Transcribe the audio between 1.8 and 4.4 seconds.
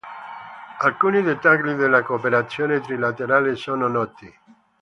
cooperazione trilaterale sono noti.